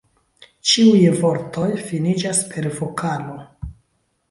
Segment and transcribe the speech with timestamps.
[0.71, 3.39] Ĉiuj vortoj finiĝas per vokalo.